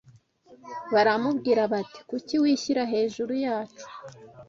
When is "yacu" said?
3.45-3.85